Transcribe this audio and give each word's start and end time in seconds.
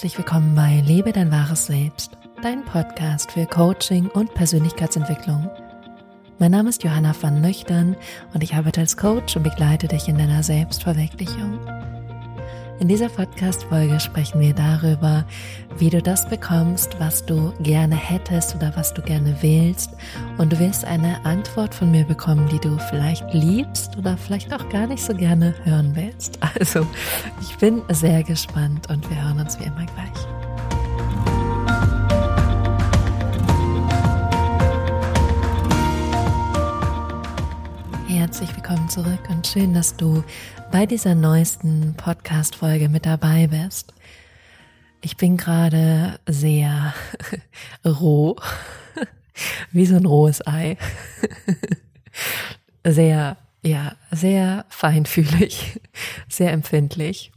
herzlich 0.00 0.16
willkommen 0.16 0.54
bei 0.54 0.82
Lebe 0.86 1.12
dein 1.12 1.30
wahres 1.30 1.66
Selbst, 1.66 2.16
dein 2.40 2.64
Podcast 2.64 3.32
für 3.32 3.44
Coaching 3.44 4.06
und 4.06 4.32
Persönlichkeitsentwicklung. 4.32 5.50
Mein 6.38 6.52
Name 6.52 6.70
ist 6.70 6.82
Johanna 6.82 7.14
van 7.20 7.42
Nüchtern 7.42 7.94
und 8.32 8.42
ich 8.42 8.54
arbeite 8.54 8.80
als 8.80 8.96
Coach 8.96 9.36
und 9.36 9.42
begleite 9.42 9.88
dich 9.88 10.08
in 10.08 10.16
deiner 10.16 10.42
Selbstverwirklichung. 10.42 11.59
In 12.80 12.88
dieser 12.88 13.10
Podcast-Folge 13.10 14.00
sprechen 14.00 14.40
wir 14.40 14.54
darüber, 14.54 15.26
wie 15.76 15.90
du 15.90 16.00
das 16.00 16.26
bekommst, 16.26 16.98
was 16.98 17.26
du 17.26 17.52
gerne 17.60 17.94
hättest 17.94 18.56
oder 18.56 18.72
was 18.74 18.94
du 18.94 19.02
gerne 19.02 19.36
willst. 19.42 19.90
Und 20.38 20.50
du 20.50 20.58
wirst 20.58 20.86
eine 20.86 21.22
Antwort 21.26 21.74
von 21.74 21.90
mir 21.90 22.04
bekommen, 22.04 22.48
die 22.48 22.58
du 22.58 22.78
vielleicht 22.88 23.34
liebst 23.34 23.98
oder 23.98 24.16
vielleicht 24.16 24.50
auch 24.54 24.66
gar 24.70 24.86
nicht 24.86 25.04
so 25.04 25.14
gerne 25.14 25.54
hören 25.64 25.94
willst. 25.94 26.38
Also, 26.58 26.86
ich 27.42 27.54
bin 27.58 27.82
sehr 27.90 28.22
gespannt 28.22 28.88
und 28.88 29.08
wir 29.10 29.22
hören 29.24 29.40
uns 29.40 29.60
wie 29.60 29.64
immer 29.64 29.84
gleich. 29.84 30.49
Herzlich 38.30 38.54
willkommen 38.54 38.88
zurück 38.88 39.28
und 39.28 39.44
schön, 39.44 39.74
dass 39.74 39.96
du 39.96 40.22
bei 40.70 40.86
dieser 40.86 41.16
neuesten 41.16 41.94
Podcast-Folge 41.96 42.88
mit 42.88 43.04
dabei 43.04 43.48
bist. 43.48 43.92
Ich 45.00 45.16
bin 45.16 45.36
gerade 45.36 46.20
sehr 46.28 46.94
roh, 47.84 48.36
wie 49.72 49.84
so 49.84 49.96
ein 49.96 50.06
rohes 50.06 50.46
Ei. 50.46 50.76
Sehr, 52.86 53.36
ja, 53.62 53.96
sehr 54.12 54.64
feinfühlig, 54.68 55.80
sehr 56.28 56.52
empfindlich. 56.52 57.32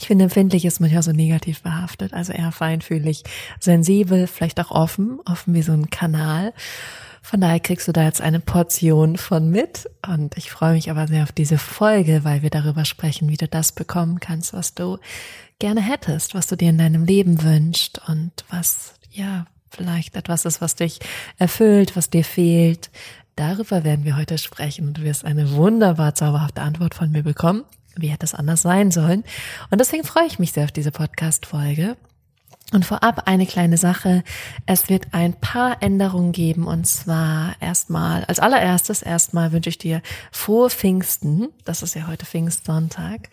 Ich 0.00 0.06
finde, 0.06 0.24
empfindlich 0.24 0.64
ist 0.64 0.80
manchmal 0.80 1.02
so 1.02 1.12
negativ 1.12 1.62
behaftet, 1.62 2.14
also 2.14 2.32
eher 2.32 2.52
feinfühlig, 2.52 3.22
sensibel, 3.60 4.26
vielleicht 4.26 4.58
auch 4.58 4.70
offen, 4.70 5.20
offen 5.26 5.52
wie 5.52 5.60
so 5.60 5.72
ein 5.72 5.90
Kanal. 5.90 6.54
Von 7.20 7.42
daher 7.42 7.60
kriegst 7.60 7.86
du 7.86 7.92
da 7.92 8.04
jetzt 8.04 8.22
eine 8.22 8.40
Portion 8.40 9.18
von 9.18 9.50
mit. 9.50 9.90
Und 10.06 10.38
ich 10.38 10.50
freue 10.50 10.72
mich 10.72 10.90
aber 10.90 11.06
sehr 11.06 11.24
auf 11.24 11.32
diese 11.32 11.58
Folge, 11.58 12.24
weil 12.24 12.40
wir 12.40 12.48
darüber 12.48 12.86
sprechen, 12.86 13.28
wie 13.28 13.36
du 13.36 13.46
das 13.46 13.72
bekommen 13.72 14.20
kannst, 14.20 14.54
was 14.54 14.74
du 14.74 14.96
gerne 15.58 15.82
hättest, 15.82 16.34
was 16.34 16.46
du 16.46 16.56
dir 16.56 16.70
in 16.70 16.78
deinem 16.78 17.04
Leben 17.04 17.42
wünschst 17.42 18.00
und 18.08 18.32
was, 18.48 18.94
ja, 19.10 19.44
vielleicht 19.68 20.16
etwas 20.16 20.46
ist, 20.46 20.62
was 20.62 20.76
dich 20.76 20.98
erfüllt, 21.36 21.94
was 21.94 22.08
dir 22.08 22.24
fehlt. 22.24 22.90
Darüber 23.36 23.84
werden 23.84 24.06
wir 24.06 24.16
heute 24.16 24.38
sprechen 24.38 24.88
und 24.88 24.96
du 24.96 25.02
wirst 25.02 25.26
eine 25.26 25.52
wunderbar 25.52 26.14
zauberhafte 26.14 26.62
Antwort 26.62 26.94
von 26.94 27.10
mir 27.10 27.22
bekommen. 27.22 27.64
Wie 27.96 28.08
hätte 28.08 28.24
es 28.24 28.34
anders 28.34 28.62
sein 28.62 28.90
sollen? 28.90 29.24
Und 29.70 29.80
deswegen 29.80 30.04
freue 30.04 30.26
ich 30.26 30.38
mich 30.38 30.52
sehr 30.52 30.64
auf 30.64 30.72
diese 30.72 30.90
Podcast-Folge. 30.92 31.96
Und 32.72 32.84
vorab 32.84 33.26
eine 33.26 33.46
kleine 33.46 33.76
Sache. 33.76 34.22
Es 34.64 34.88
wird 34.88 35.08
ein 35.10 35.34
paar 35.34 35.82
Änderungen 35.82 36.30
geben 36.30 36.68
und 36.68 36.86
zwar 36.86 37.56
erstmal, 37.60 38.24
als 38.26 38.38
allererstes 38.38 39.02
erstmal 39.02 39.50
wünsche 39.50 39.70
ich 39.70 39.78
dir 39.78 40.02
frohe 40.30 40.70
Pfingsten. 40.70 41.48
Das 41.64 41.82
ist 41.82 41.96
ja 41.96 42.06
heute 42.06 42.26
Pfingstsonntag. 42.26 43.28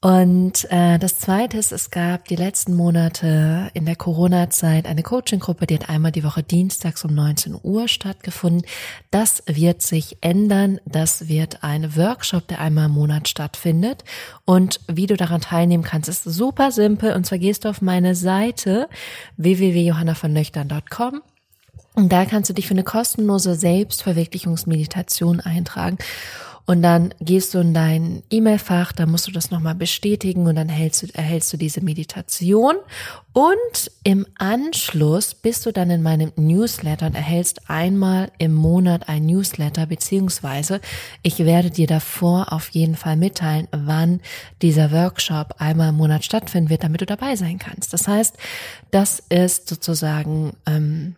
Und 0.00 0.70
äh, 0.70 0.96
das 1.00 1.18
Zweite 1.18 1.58
ist, 1.58 1.72
es 1.72 1.90
gab 1.90 2.28
die 2.28 2.36
letzten 2.36 2.74
Monate 2.74 3.68
in 3.74 3.84
der 3.84 3.96
Corona-Zeit 3.96 4.86
eine 4.86 5.02
Coaching-Gruppe, 5.02 5.66
die 5.66 5.74
hat 5.74 5.88
einmal 5.88 6.12
die 6.12 6.22
Woche 6.22 6.44
dienstags 6.44 7.04
um 7.04 7.14
19 7.14 7.58
Uhr 7.60 7.88
stattgefunden. 7.88 8.62
Das 9.10 9.42
wird 9.46 9.82
sich 9.82 10.18
ändern. 10.20 10.78
Das 10.86 11.26
wird 11.26 11.64
ein 11.64 11.96
Workshop, 11.96 12.46
der 12.46 12.60
einmal 12.60 12.86
im 12.86 12.92
Monat 12.92 13.26
stattfindet. 13.26 14.04
Und 14.44 14.78
wie 14.86 15.06
du 15.06 15.16
daran 15.16 15.40
teilnehmen 15.40 15.82
kannst, 15.82 16.08
ist 16.08 16.22
super 16.22 16.70
simpel. 16.70 17.14
Und 17.14 17.26
zwar 17.26 17.38
gehst 17.38 17.64
du 17.64 17.68
auf 17.68 17.82
meine 17.82 18.14
Seite 18.14 18.88
www.johannavonnöchtern.com 19.36 21.22
und 21.94 22.12
da 22.12 22.24
kannst 22.24 22.48
du 22.48 22.54
dich 22.54 22.68
für 22.68 22.74
eine 22.74 22.84
kostenlose 22.84 23.56
Selbstverwirklichungsmeditation 23.56 25.40
eintragen. 25.40 25.98
Und 26.68 26.82
dann 26.82 27.14
gehst 27.18 27.54
du 27.54 27.60
in 27.60 27.72
dein 27.72 28.22
E-Mail-Fach, 28.28 28.92
da 28.92 29.06
musst 29.06 29.26
du 29.26 29.30
das 29.32 29.50
nochmal 29.50 29.74
bestätigen 29.74 30.46
und 30.46 30.56
dann 30.56 30.68
erhältst 30.68 31.02
du, 31.02 31.06
erhältst 31.14 31.50
du 31.50 31.56
diese 31.56 31.80
Meditation. 31.80 32.74
Und 33.32 33.90
im 34.04 34.26
Anschluss 34.36 35.34
bist 35.34 35.64
du 35.64 35.72
dann 35.72 35.88
in 35.88 36.02
meinem 36.02 36.30
Newsletter 36.36 37.06
und 37.06 37.14
erhältst 37.14 37.70
einmal 37.70 38.30
im 38.36 38.52
Monat 38.52 39.08
ein 39.08 39.24
Newsletter, 39.24 39.86
beziehungsweise 39.86 40.82
ich 41.22 41.38
werde 41.38 41.70
dir 41.70 41.86
davor 41.86 42.52
auf 42.52 42.68
jeden 42.68 42.96
Fall 42.96 43.16
mitteilen, 43.16 43.66
wann 43.72 44.20
dieser 44.60 44.92
Workshop 44.92 45.54
einmal 45.56 45.88
im 45.88 45.94
Monat 45.94 46.22
stattfinden 46.22 46.68
wird, 46.68 46.84
damit 46.84 47.00
du 47.00 47.06
dabei 47.06 47.34
sein 47.36 47.58
kannst. 47.58 47.94
Das 47.94 48.06
heißt, 48.06 48.36
das 48.90 49.22
ist 49.30 49.70
sozusagen 49.70 50.52
ähm, 50.66 51.16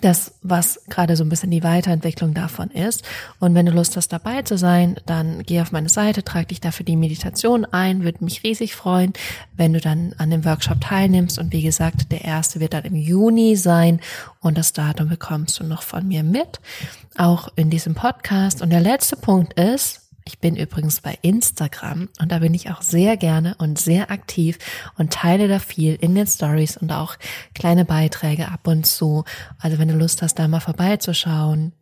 das, 0.00 0.34
was 0.42 0.80
gerade 0.88 1.16
so 1.16 1.24
ein 1.24 1.28
bisschen 1.28 1.50
die 1.50 1.62
Weiterentwicklung 1.62 2.34
davon 2.34 2.70
ist. 2.70 3.02
Und 3.40 3.54
wenn 3.54 3.66
du 3.66 3.72
Lust 3.72 3.96
hast, 3.96 4.08
dabei 4.08 4.42
zu 4.42 4.56
sein, 4.56 4.96
dann 5.06 5.42
geh 5.42 5.60
auf 5.60 5.72
meine 5.72 5.88
Seite, 5.88 6.22
trag 6.22 6.48
dich 6.48 6.60
dafür 6.60 6.84
die 6.84 6.96
Meditation 6.96 7.64
ein, 7.64 8.04
würde 8.04 8.24
mich 8.24 8.42
riesig 8.42 8.74
freuen, 8.74 9.12
wenn 9.56 9.72
du 9.72 9.80
dann 9.80 10.14
an 10.18 10.30
dem 10.30 10.44
Workshop 10.44 10.80
teilnimmst. 10.80 11.38
Und 11.38 11.52
wie 11.52 11.62
gesagt, 11.62 12.12
der 12.12 12.24
erste 12.24 12.60
wird 12.60 12.74
dann 12.74 12.84
im 12.84 12.96
Juni 12.96 13.56
sein 13.56 14.00
und 14.40 14.56
das 14.56 14.72
Datum 14.72 15.08
bekommst 15.08 15.58
du 15.60 15.64
noch 15.64 15.82
von 15.82 16.06
mir 16.06 16.22
mit, 16.22 16.60
auch 17.16 17.48
in 17.56 17.70
diesem 17.70 17.94
Podcast. 17.94 18.62
Und 18.62 18.70
der 18.70 18.80
letzte 18.80 19.16
Punkt 19.16 19.58
ist, 19.58 20.05
ich 20.26 20.40
bin 20.40 20.56
übrigens 20.56 21.00
bei 21.00 21.16
Instagram 21.22 22.08
und 22.20 22.32
da 22.32 22.40
bin 22.40 22.52
ich 22.52 22.68
auch 22.70 22.82
sehr 22.82 23.16
gerne 23.16 23.54
und 23.58 23.78
sehr 23.78 24.10
aktiv 24.10 24.58
und 24.98 25.12
teile 25.12 25.46
da 25.46 25.60
viel 25.60 25.94
in 25.94 26.14
den 26.16 26.26
Stories 26.26 26.76
und 26.76 26.90
auch 26.90 27.16
kleine 27.54 27.84
Beiträge 27.84 28.48
ab 28.48 28.66
und 28.66 28.86
zu. 28.86 29.24
Also 29.58 29.78
wenn 29.78 29.88
du 29.88 29.94
Lust 29.94 30.22
hast, 30.22 30.38
da 30.38 30.48
mal 30.48 30.60
vorbeizuschauen, 30.60 31.72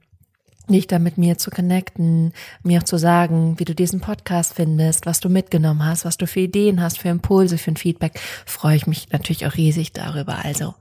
dich 0.69 0.87
da 0.87 0.99
mit 0.99 1.17
mir 1.19 1.39
zu 1.39 1.51
connecten, 1.51 2.33
mir 2.63 2.81
auch 2.81 2.85
zu 2.85 2.99
sagen, 2.99 3.59
wie 3.59 3.65
du 3.65 3.75
diesen 3.75 4.01
Podcast 4.01 4.55
findest, 4.55 5.07
was 5.07 5.21
du 5.21 5.29
mitgenommen 5.31 5.85
hast, 5.85 6.05
was 6.05 6.19
du 6.19 6.27
für 6.27 6.41
Ideen 6.41 6.83
hast, 6.83 6.99
für 6.99 7.09
Impulse, 7.09 7.57
für 7.57 7.73
ein 7.73 7.77
Feedback, 7.77 8.21
freue 8.45 8.77
ich 8.77 8.87
mich 8.87 9.11
natürlich 9.11 9.47
auch 9.47 9.55
riesig 9.55 9.93
darüber. 9.93 10.45
Also 10.45 10.75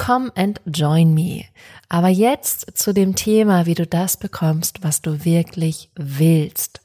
Come 0.00 0.32
and 0.34 0.62
join 0.64 1.12
me. 1.12 1.44
Aber 1.90 2.08
jetzt 2.08 2.78
zu 2.78 2.94
dem 2.94 3.16
Thema, 3.16 3.66
wie 3.66 3.74
du 3.74 3.86
das 3.86 4.16
bekommst, 4.16 4.82
was 4.82 5.02
du 5.02 5.26
wirklich 5.26 5.90
willst. 5.94 6.80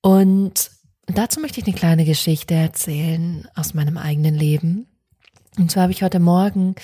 Und 0.00 0.72
dazu 1.06 1.38
möchte 1.38 1.60
ich 1.60 1.66
eine 1.68 1.76
kleine 1.76 2.04
Geschichte 2.04 2.54
erzählen 2.54 3.46
aus 3.54 3.74
meinem 3.74 3.96
eigenen 3.96 4.34
Leben. 4.34 4.89
Und 5.58 5.70
zwar 5.70 5.84
habe 5.84 5.92
ich 5.92 6.02
heute 6.02 6.20
Morgen 6.20 6.76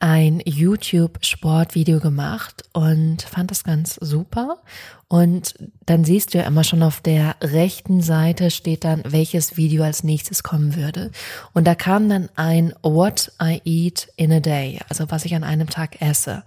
ein 0.00 0.40
YouTube-Sportvideo 0.44 2.00
gemacht 2.00 2.64
und 2.72 3.22
fand 3.22 3.50
das 3.50 3.64
ganz 3.64 3.94
super. 3.94 4.58
Und 5.08 5.54
dann 5.86 6.04
siehst 6.04 6.34
du 6.34 6.38
ja 6.38 6.44
immer 6.44 6.64
schon 6.64 6.82
auf 6.82 7.00
der 7.00 7.36
rechten 7.40 8.02
Seite 8.02 8.50
steht 8.50 8.84
dann, 8.84 9.02
welches 9.06 9.56
Video 9.56 9.84
als 9.84 10.04
nächstes 10.04 10.42
kommen 10.42 10.76
würde. 10.76 11.10
Und 11.54 11.66
da 11.66 11.74
kam 11.74 12.08
dann 12.08 12.28
ein 12.34 12.74
What 12.82 13.32
I 13.42 13.60
Eat 13.64 14.08
in 14.16 14.32
a 14.32 14.40
Day, 14.40 14.80
also 14.88 15.10
was 15.10 15.24
ich 15.24 15.34
an 15.34 15.44
einem 15.44 15.68
Tag 15.68 16.00
esse. 16.02 16.42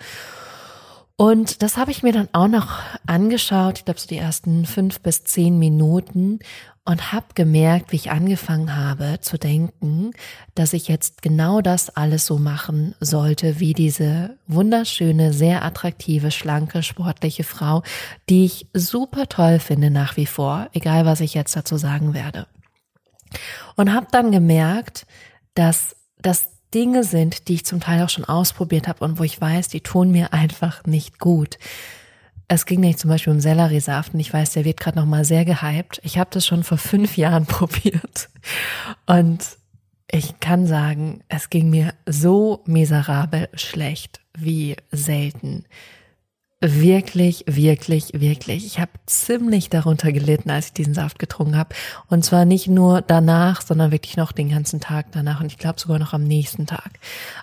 Und 1.22 1.62
das 1.62 1.78
habe 1.78 1.92
ich 1.92 2.02
mir 2.02 2.14
dann 2.14 2.30
auch 2.34 2.48
noch 2.48 2.80
angeschaut, 3.06 3.78
ich 3.78 3.86
glaube 3.86 4.00
so 4.00 4.08
die 4.08 4.18
ersten 4.18 4.66
fünf 4.66 5.02
bis 5.02 5.24
zehn 5.24 5.60
Minuten 5.60 6.40
und 6.84 7.12
habe 7.12 7.28
gemerkt, 7.36 7.92
wie 7.92 7.98
ich 7.98 8.10
angefangen 8.10 8.76
habe 8.76 9.20
zu 9.22 9.38
denken, 9.38 10.14
dass 10.56 10.74
ich 10.74 10.88
jetzt 10.88 11.22
genau 11.22 11.62
das 11.62 11.96
alles 11.96 12.26
so 12.26 12.40
machen 12.40 12.96
sollte, 13.00 13.60
wie 13.60 13.76
diese 13.76 14.36
wunderschöne, 14.48 15.32
sehr 15.32 15.64
attraktive, 15.64 16.32
schlanke, 16.32 16.82
sportliche 16.82 17.44
Frau, 17.44 17.84
die 18.28 18.46
ich 18.46 18.66
super 18.74 19.30
toll 19.30 19.60
finde 19.60 19.92
nach 19.92 20.18
wie 20.18 20.26
vor, 20.26 20.70
egal 20.74 21.06
was 21.06 21.22
ich 21.22 21.36
jetzt 21.36 21.56
dazu 21.56 21.78
sagen 21.78 22.16
werde. 22.16 22.48
Und 23.76 23.94
habe 23.94 24.08
dann 24.12 24.32
gemerkt, 24.32 25.06
dass 25.54 25.96
das 26.20 26.48
Dinge 26.74 27.04
sind, 27.04 27.48
die 27.48 27.56
ich 27.56 27.66
zum 27.66 27.80
Teil 27.80 28.04
auch 28.04 28.10
schon 28.10 28.26
ausprobiert 28.26 28.88
habe 28.88 29.04
und 29.04 29.20
wo 29.20 29.24
ich 29.24 29.40
weiß, 29.40 29.68
die 29.68 29.82
tun 29.82 30.12
mir 30.12 30.34
einfach 30.34 30.86
nicht 30.86 31.20
gut. 31.20 31.58
Es 32.48 32.66
ging 32.66 32.82
nicht 32.82 33.00
zum 33.00 33.10
Beispiel 33.10 33.34
um 33.34 33.40
Selleriesaft 33.40 34.14
und 34.14 34.20
ich 34.20 34.34
weiß, 34.34 34.52
der 34.52 34.66
wird 34.66 34.80
gerade 34.80 35.00
noch 35.00 35.06
mal 35.06 35.24
sehr 35.24 35.46
gehypt. 35.46 36.02
Ich 36.04 36.18
habe 36.18 36.30
das 36.34 36.46
schon 36.46 36.64
vor 36.64 36.78
fünf 36.78 37.18
Jahren 37.18 37.46
probiert 37.48 38.30
und 39.06 39.58
ich 40.12 40.40
kann 40.42 40.68
sagen, 40.68 41.24
es 41.30 41.50
ging 41.50 41.70
mir 41.70 41.94
so 42.06 42.64
miserabel 42.66 43.48
schlecht 43.54 44.20
wie 44.38 44.76
selten. 44.92 45.66
Wirklich, 46.64 47.44
wirklich, 47.48 48.12
wirklich. 48.14 48.68
Ich 48.68 48.80
habe 48.80 48.92
ziemlich 49.08 49.72
darunter 49.72 50.12
gelitten, 50.12 50.52
als 50.52 50.68
ich 50.68 50.74
diesen 50.74 50.94
Saft 50.94 51.18
getrunken 51.18 51.58
habe. 51.58 51.74
Und 52.08 52.24
zwar 52.24 52.46
nicht 52.46 52.68
nur 52.68 53.02
danach, 53.02 53.64
sondern 53.64 53.92
wirklich 53.92 54.16
noch 54.16 54.32
den 54.32 54.50
ganzen 54.50 54.80
Tag 54.80 55.08
danach 55.12 55.42
und 55.42 55.48
ich 55.48 55.58
glaube 55.58 55.80
sogar 55.80 55.98
noch 55.98 56.14
am 56.14 56.24
nächsten 56.24 56.68
Tag. 56.68 57.00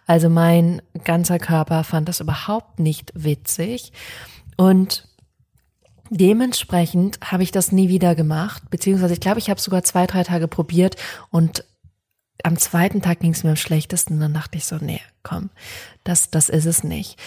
Also 0.06 0.28
mein 0.28 0.82
ganzer 1.02 1.40
Körper 1.40 1.82
fand 1.82 2.08
das 2.08 2.20
überhaupt 2.20 2.78
nicht 2.78 3.10
witzig. 3.16 3.92
Und 4.56 5.08
dementsprechend 6.10 7.18
habe 7.20 7.42
ich 7.42 7.50
das 7.50 7.72
nie 7.72 7.88
wieder 7.88 8.14
gemacht, 8.14 8.70
beziehungsweise 8.70 9.14
ich 9.14 9.20
glaube, 9.20 9.40
ich 9.40 9.50
habe 9.50 9.60
sogar 9.60 9.82
zwei, 9.82 10.06
drei 10.06 10.22
Tage 10.22 10.46
probiert 10.46 10.94
und 11.30 11.64
am 12.44 12.56
zweiten 12.56 13.02
Tag 13.02 13.18
ging 13.18 13.32
es 13.32 13.42
mir 13.42 13.50
am 13.50 13.56
schlechtesten. 13.56 14.20
Dann 14.20 14.32
dachte 14.32 14.58
ich 14.58 14.64
so, 14.64 14.76
nee, 14.80 15.00
komm, 15.24 15.50
das, 16.04 16.30
das 16.30 16.48
ist 16.48 16.66
es 16.66 16.84
nicht. 16.84 17.18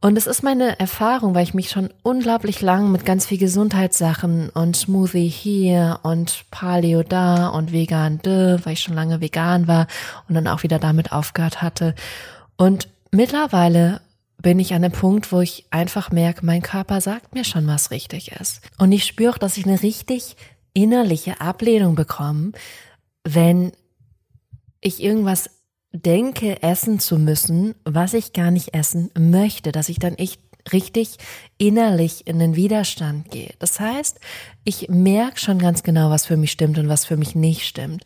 Und 0.00 0.18
es 0.18 0.26
ist 0.26 0.42
meine 0.42 0.78
Erfahrung, 0.78 1.34
weil 1.34 1.42
ich 1.42 1.54
mich 1.54 1.70
schon 1.70 1.90
unglaublich 2.02 2.60
lang 2.60 2.92
mit 2.92 3.06
ganz 3.06 3.26
viel 3.26 3.38
Gesundheitssachen 3.38 4.50
und 4.50 4.76
Smoothie 4.76 5.28
hier 5.28 6.00
und 6.02 6.44
Paleo 6.50 7.02
da 7.02 7.48
und 7.48 7.72
vegan 7.72 8.20
da, 8.22 8.58
weil 8.64 8.74
ich 8.74 8.80
schon 8.80 8.94
lange 8.94 9.20
vegan 9.20 9.66
war 9.66 9.86
und 10.28 10.34
dann 10.34 10.48
auch 10.48 10.62
wieder 10.62 10.78
damit 10.78 11.12
aufgehört 11.12 11.62
hatte. 11.62 11.94
Und 12.56 12.88
mittlerweile 13.10 14.00
bin 14.42 14.58
ich 14.60 14.74
an 14.74 14.82
dem 14.82 14.92
Punkt, 14.92 15.32
wo 15.32 15.40
ich 15.40 15.64
einfach 15.70 16.10
merke, 16.12 16.44
mein 16.44 16.62
Körper 16.62 17.00
sagt 17.00 17.34
mir 17.34 17.44
schon, 17.44 17.66
was 17.66 17.90
richtig 17.90 18.32
ist. 18.32 18.60
Und 18.78 18.92
ich 18.92 19.04
spüre 19.04 19.32
auch, 19.32 19.38
dass 19.38 19.56
ich 19.56 19.64
eine 19.64 19.82
richtig 19.82 20.36
innerliche 20.74 21.40
Ablehnung 21.40 21.94
bekomme, 21.94 22.52
wenn 23.24 23.72
ich 24.82 25.02
irgendwas 25.02 25.50
denke, 26.02 26.62
essen 26.62 26.98
zu 26.98 27.18
müssen, 27.18 27.74
was 27.84 28.14
ich 28.14 28.32
gar 28.32 28.50
nicht 28.50 28.74
essen 28.74 29.10
möchte, 29.18 29.72
dass 29.72 29.88
ich 29.88 29.98
dann 29.98 30.14
echt 30.14 30.40
richtig 30.72 31.18
innerlich 31.58 32.26
in 32.26 32.38
den 32.38 32.56
Widerstand 32.56 33.30
gehe. 33.30 33.54
Das 33.58 33.78
heißt, 33.78 34.18
ich 34.64 34.88
merke 34.88 35.38
schon 35.38 35.58
ganz 35.58 35.82
genau, 35.82 36.10
was 36.10 36.26
für 36.26 36.36
mich 36.36 36.50
stimmt 36.50 36.78
und 36.78 36.88
was 36.88 37.04
für 37.04 37.16
mich 37.16 37.34
nicht 37.34 37.66
stimmt. 37.66 38.02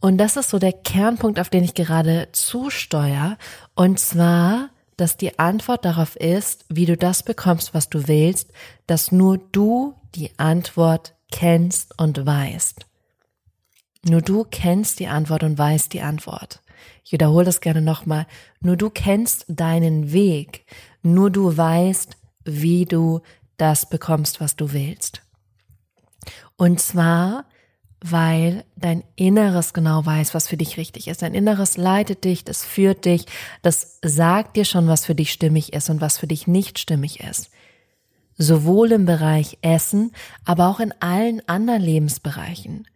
Und 0.00 0.16
das 0.18 0.36
ist 0.36 0.50
so 0.50 0.58
der 0.58 0.72
Kernpunkt, 0.72 1.38
auf 1.38 1.50
den 1.50 1.62
ich 1.62 1.74
gerade 1.74 2.28
zusteuere. 2.32 3.36
Und 3.74 4.00
zwar, 4.00 4.70
dass 4.96 5.16
die 5.16 5.38
Antwort 5.38 5.84
darauf 5.84 6.16
ist, 6.16 6.64
wie 6.68 6.86
du 6.86 6.96
das 6.96 7.22
bekommst, 7.22 7.74
was 7.74 7.90
du 7.90 8.08
willst, 8.08 8.50
dass 8.86 9.12
nur 9.12 9.38
du 9.38 9.94
die 10.14 10.30
Antwort 10.38 11.14
kennst 11.30 11.98
und 11.98 12.24
weißt. 12.24 12.86
Nur 14.02 14.22
du 14.22 14.44
kennst 14.44 14.98
die 14.98 15.08
Antwort 15.08 15.42
und 15.42 15.58
weißt 15.58 15.92
die 15.92 16.00
Antwort. 16.00 16.62
Ich 17.10 17.12
wiederhole 17.12 17.44
das 17.44 17.60
gerne 17.60 17.82
nochmal. 17.82 18.24
Nur 18.60 18.76
du 18.76 18.88
kennst 18.88 19.44
deinen 19.48 20.12
Weg. 20.12 20.64
Nur 21.02 21.28
du 21.28 21.56
weißt, 21.56 22.16
wie 22.44 22.84
du 22.84 23.20
das 23.56 23.88
bekommst, 23.88 24.40
was 24.40 24.54
du 24.54 24.72
willst. 24.72 25.20
Und 26.56 26.78
zwar, 26.78 27.46
weil 28.00 28.64
dein 28.76 29.02
Inneres 29.16 29.72
genau 29.72 30.06
weiß, 30.06 30.34
was 30.34 30.46
für 30.46 30.56
dich 30.56 30.76
richtig 30.76 31.08
ist. 31.08 31.22
Dein 31.22 31.34
Inneres 31.34 31.76
leitet 31.76 32.22
dich, 32.22 32.44
das 32.44 32.62
führt 32.64 33.04
dich, 33.04 33.26
das 33.62 33.98
sagt 34.02 34.54
dir 34.56 34.64
schon, 34.64 34.86
was 34.86 35.04
für 35.04 35.16
dich 35.16 35.32
stimmig 35.32 35.72
ist 35.72 35.90
und 35.90 36.00
was 36.00 36.16
für 36.16 36.28
dich 36.28 36.46
nicht 36.46 36.78
stimmig 36.78 37.18
ist. 37.18 37.50
Sowohl 38.38 38.92
im 38.92 39.04
Bereich 39.04 39.58
Essen, 39.62 40.12
aber 40.44 40.68
auch 40.68 40.78
in 40.78 40.94
allen 41.00 41.42
anderen 41.48 41.82
Lebensbereichen. 41.82 42.86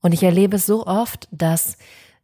Und 0.00 0.14
ich 0.14 0.24
erlebe 0.24 0.58
so 0.58 0.84
oft, 0.84 1.28
dass 1.30 1.76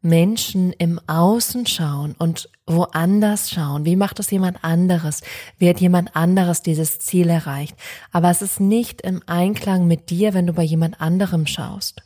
Menschen 0.03 0.73
im 0.73 1.01
Außen 1.07 1.67
schauen 1.67 2.15
und 2.19 2.49
woanders 2.67 3.51
schauen. 3.51 3.85
Wie 3.85 3.97
macht 3.97 4.21
es 4.21 4.31
jemand 4.31 4.63
anderes? 4.63 5.23
Wie 5.59 5.69
hat 5.69 5.81
jemand 5.81 6.15
anderes 6.15 6.63
dieses 6.63 6.99
Ziel 6.99 7.29
erreicht? 7.29 7.77
Aber 8.13 8.31
es 8.31 8.43
ist 8.43 8.61
nicht 8.61 9.03
im 9.03 9.23
Einklang 9.27 9.87
mit 9.87 10.11
dir, 10.11 10.35
wenn 10.35 10.47
du 10.47 10.53
bei 10.53 10.63
jemand 10.63 11.01
anderem 11.01 11.47
schaust. 11.47 12.03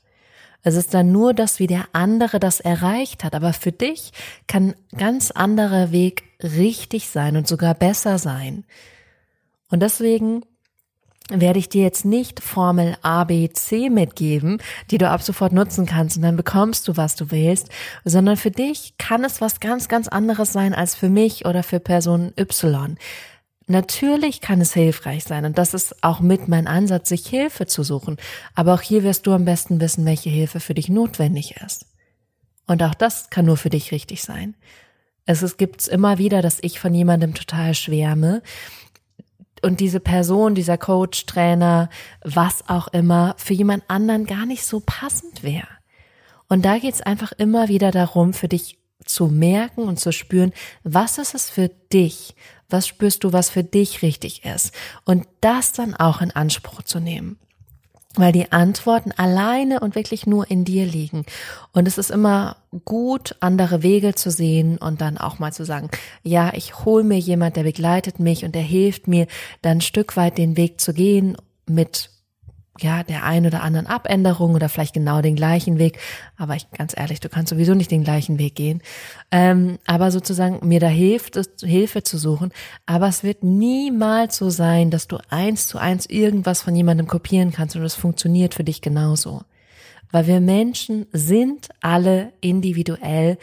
Es 0.63 0.75
ist 0.75 0.93
dann 0.93 1.11
nur 1.11 1.33
das, 1.33 1.59
wie 1.59 1.67
der 1.67 1.87
andere 1.93 2.39
das 2.39 2.61
erreicht 2.61 3.25
hat. 3.25 3.35
Aber 3.35 3.53
für 3.53 3.73
dich 3.73 4.13
kann 4.47 4.75
ganz 4.97 5.31
anderer 5.31 5.91
Weg 5.91 6.25
richtig 6.43 7.09
sein 7.09 7.37
und 7.37 7.49
sogar 7.49 7.75
besser 7.75 8.19
sein. 8.19 8.65
Und 9.71 9.81
deswegen 9.81 10.43
werde 11.35 11.59
ich 11.59 11.69
dir 11.69 11.83
jetzt 11.83 12.05
nicht 12.05 12.41
Formel 12.41 12.97
A, 13.03 13.25
B, 13.25 13.49
C 13.51 13.91
mitgeben, 13.91 14.61
die 14.91 14.99
du 14.99 15.09
ab 15.09 15.23
sofort 15.23 15.53
nutzen 15.53 15.87
kannst 15.87 16.17
und 16.17 16.23
dann 16.23 16.37
bekommst 16.37 16.89
du, 16.89 16.97
was 16.97 17.15
du 17.15 17.31
willst, 17.31 17.69
sondern 18.05 18.37
für 18.37 18.51
dich 18.51 18.95
kann 18.99 19.25
es 19.25 19.41
was 19.41 19.61
ganz, 19.61 19.89
ganz 19.89 20.09
anderes 20.09 20.53
sein 20.53 20.75
als 20.75 20.95
für 20.95 21.09
mich 21.09 21.47
oder 21.47 21.63
für 21.63 21.79
Person 21.79 22.33
Y. 22.39 22.97
Natürlich 23.67 24.41
kann 24.41 24.61
es 24.61 24.75
hilfreich 24.75 25.23
sein 25.23 25.45
und 25.45 25.57
das 25.57 25.75
ist 25.75 26.03
auch 26.03 26.19
mit 26.19 26.49
mein 26.49 26.67
Ansatz, 26.67 27.09
sich 27.09 27.25
Hilfe 27.29 27.67
zu 27.67 27.85
suchen. 27.85 28.17
Aber 28.57 28.75
auch 28.75 28.81
hier 28.81 29.05
wirst 29.05 29.29
du 29.29 29.33
am 29.33 29.45
besten 29.45 29.81
wissen, 29.81 30.05
welche 30.07 30.29
Hilfe 30.29 30.59
für 30.59 30.75
dich 30.75 30.89
notwendig 30.89 31.55
ist. 31.65 31.87
Und 32.67 32.83
auch 32.83 32.95
das 32.95 33.31
kann 33.31 33.47
nur 33.47 33.57
für 33.57 33.71
dich 33.71 33.93
richtig 33.93 34.23
sein. 34.23 34.57
Es, 35.25 35.57
gibt 35.57 35.87
immer 35.87 36.19
wieder, 36.19 36.43
dass 36.43 36.59
ich 36.63 36.81
von 36.81 36.93
jemandem 36.93 37.35
total 37.35 37.75
schwärme 37.75 38.43
und 39.63 39.81
diese 39.81 40.01
Person, 40.01 40.55
dieser 40.55 40.79
Coach, 40.79 41.27
Trainer, 41.27 41.89
was 42.23 42.69
auch 42.69 42.89
immer, 42.89 43.35
für 43.39 43.55
jemand 43.55 43.85
anderen 43.89 44.27
gar 44.27 44.47
nicht 44.47 44.65
so 44.65 44.83
passend 44.85 45.43
wäre. 45.43 45.69
Und 46.49 46.65
da 46.65 46.79
geht's 46.79 47.03
einfach 47.03 47.33
immer 47.33 47.69
wieder 47.69 47.91
darum, 47.91 48.33
für 48.33 48.49
dich 48.49 48.79
zu 49.05 49.29
merken 49.29 49.83
und 49.83 49.99
zu 49.99 50.13
spüren, 50.13 50.53
was 50.83 51.19
ist 51.19 51.35
es 51.35 51.51
für 51.51 51.69
dich? 51.93 52.35
Was 52.69 52.87
spürst 52.87 53.25
du, 53.25 53.33
was 53.33 53.51
für 53.51 53.65
dich 53.65 54.03
richtig 54.03 54.45
ist? 54.45 54.73
Und 55.05 55.27
das 55.41 55.73
dann 55.73 55.95
auch 55.95 56.21
in 56.21 56.31
Anspruch 56.31 56.83
zu 56.83 57.01
nehmen 57.01 57.39
weil 58.17 58.33
die 58.33 58.51
Antworten 58.51 59.13
alleine 59.13 59.81
und 59.81 59.95
wirklich 59.95 60.27
nur 60.27 60.51
in 60.51 60.65
dir 60.65 60.85
liegen. 60.85 61.25
Und 61.73 61.87
es 61.87 61.97
ist 61.97 62.11
immer 62.11 62.57
gut, 62.85 63.37
andere 63.41 63.83
Wege 63.83 64.15
zu 64.15 64.31
sehen 64.31 64.79
und 64.79 65.01
dann 65.01 65.17
auch 65.17 65.39
mal 65.39 65.53
zu 65.53 65.65
sagen, 65.65 65.91
ja, 66.23 66.53
ich 66.55 66.85
hole 66.85 67.05
mir 67.05 67.19
jemand, 67.19 67.57
der 67.57 67.63
begleitet 67.63 68.19
mich 68.19 68.45
und 68.45 68.55
der 68.55 68.63
hilft 68.63 69.07
mir, 69.07 69.27
dann 69.63 69.79
ein 69.79 69.81
Stück 69.81 70.17
weit 70.17 70.39
den 70.39 70.57
Weg 70.57 70.81
zu 70.81 70.93
gehen 70.93 71.37
mit 71.67 72.11
ja, 72.83 73.03
der 73.03 73.25
ein 73.25 73.47
oder 73.47 73.63
anderen 73.63 73.87
Abänderung 73.87 74.55
oder 74.55 74.69
vielleicht 74.69 74.95
genau 74.95 75.23
den 75.23 75.37
gleichen 75.37 75.79
Weg. 75.79 75.99
Aber 76.37 76.57
ich, 76.57 76.71
ganz 76.71 76.97
ehrlich, 76.97 77.21
du 77.21 77.29
kannst 77.29 77.51
sowieso 77.51 77.75
nicht 77.75 77.91
den 77.91 78.05
gleichen 78.05 78.39
Weg 78.39 78.55
gehen. 78.55 78.83
Ähm, 79.31 79.79
aber 79.87 80.11
sozusagen 80.11 80.67
mir 80.67 80.81
da 80.81 80.89
hilft, 80.89 81.39
Hilfe 81.63 82.03
zu 82.03 82.19
suchen. 82.19 82.53
Aber 82.87 83.09
es 83.09 83.23
wird 83.23 83.43
niemals 83.43 84.37
so 84.37 84.51
sein, 84.51 84.91
dass 84.91 85.09
du 85.09 85.19
eins 85.31 85.67
zu 85.67 85.79
eins 85.79 86.07
irgendwas 86.07 86.63
von 86.63 86.75
jemandem 86.75 87.07
kopieren 87.07 87.53
kannst 87.53 87.77
und 87.77 87.83
es 87.83 87.95
funktioniert 87.95 88.55
für 88.55 88.65
dich 88.65 88.81
genauso. 88.81 89.43
Weil 90.11 90.27
wir 90.27 90.41
Menschen 90.41 91.07
sind 91.13 91.69
alle 91.81 92.33
individuell. 92.41 93.39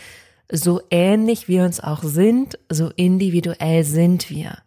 So 0.51 0.81
ähnlich 0.91 1.47
wir 1.47 1.63
uns 1.63 1.79
auch 1.79 2.03
sind, 2.03 2.57
so 2.69 2.89
individuell 2.95 3.83
sind 3.83 4.29
wir. 4.29 4.57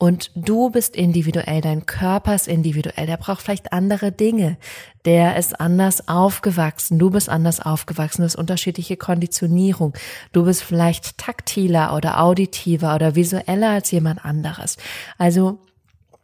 Und 0.00 0.30
du 0.36 0.70
bist 0.70 0.94
individuell, 0.94 1.60
dein 1.60 1.84
Körper 1.84 2.32
ist 2.32 2.46
individuell, 2.46 3.06
der 3.06 3.16
braucht 3.16 3.42
vielleicht 3.42 3.72
andere 3.72 4.12
Dinge, 4.12 4.56
der 5.04 5.36
ist 5.36 5.60
anders 5.60 6.06
aufgewachsen, 6.06 7.00
du 7.00 7.10
bist 7.10 7.28
anders 7.28 7.58
aufgewachsen, 7.58 8.22
du 8.22 8.26
hast 8.26 8.36
unterschiedliche 8.36 8.96
Konditionierung, 8.96 9.94
du 10.32 10.44
bist 10.44 10.62
vielleicht 10.62 11.18
taktiler 11.18 11.96
oder 11.96 12.20
auditiver 12.20 12.94
oder 12.94 13.16
visueller 13.16 13.70
als 13.70 13.90
jemand 13.90 14.24
anderes. 14.24 14.76
Also 15.18 15.58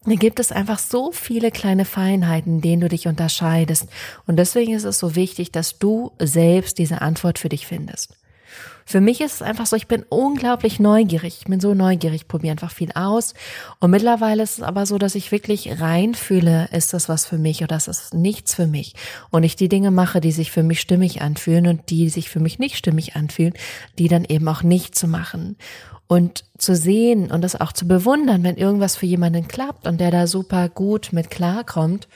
da 0.06 0.14
gibt 0.14 0.38
es 0.38 0.52
einfach 0.52 0.78
so 0.78 1.10
viele 1.10 1.50
kleine 1.50 1.84
Feinheiten, 1.84 2.56
in 2.56 2.60
denen 2.60 2.82
du 2.82 2.88
dich 2.88 3.08
unterscheidest. 3.08 3.88
Und 4.26 4.36
deswegen 4.36 4.74
ist 4.74 4.84
es 4.84 5.00
so 5.00 5.16
wichtig, 5.16 5.50
dass 5.50 5.80
du 5.80 6.12
selbst 6.20 6.78
diese 6.78 7.00
Antwort 7.00 7.40
für 7.40 7.48
dich 7.48 7.66
findest. 7.66 8.14
Für 8.86 9.00
mich 9.00 9.20
ist 9.20 9.34
es 9.34 9.42
einfach 9.42 9.66
so, 9.66 9.76
ich 9.76 9.86
bin 9.86 10.04
unglaublich 10.08 10.78
neugierig. 10.78 11.38
Ich 11.40 11.44
bin 11.46 11.60
so 11.60 11.74
neugierig, 11.74 12.28
probiere 12.28 12.52
einfach 12.52 12.70
viel 12.70 12.92
aus. 12.92 13.34
Und 13.80 13.90
mittlerweile 13.90 14.42
ist 14.42 14.58
es 14.58 14.62
aber 14.62 14.86
so, 14.86 14.98
dass 14.98 15.14
ich 15.14 15.32
wirklich 15.32 15.80
reinfühle, 15.80 16.68
ist 16.70 16.92
das 16.92 17.08
was 17.08 17.26
für 17.26 17.38
mich 17.38 17.62
oder 17.62 17.76
ist 17.76 17.88
das 17.88 18.12
nichts 18.12 18.54
für 18.54 18.66
mich. 18.66 18.94
Und 19.30 19.42
ich 19.42 19.56
die 19.56 19.68
Dinge 19.68 19.90
mache, 19.90 20.20
die 20.20 20.32
sich 20.32 20.50
für 20.50 20.62
mich 20.62 20.80
stimmig 20.80 21.22
anfühlen 21.22 21.66
und 21.66 21.90
die 21.90 22.10
sich 22.10 22.28
für 22.28 22.40
mich 22.40 22.58
nicht 22.58 22.76
stimmig 22.76 23.16
anfühlen, 23.16 23.54
die 23.98 24.08
dann 24.08 24.24
eben 24.24 24.46
auch 24.48 24.62
nicht 24.62 24.94
zu 24.94 25.08
machen. 25.08 25.56
Und 26.06 26.44
zu 26.58 26.76
sehen 26.76 27.30
und 27.30 27.40
das 27.40 27.58
auch 27.58 27.72
zu 27.72 27.88
bewundern, 27.88 28.44
wenn 28.44 28.56
irgendwas 28.56 28.96
für 28.96 29.06
jemanden 29.06 29.48
klappt 29.48 29.86
und 29.86 29.98
der 29.98 30.10
da 30.10 30.26
super 30.26 30.68
gut 30.68 31.12
mit 31.12 31.30
klarkommt. 31.30 32.08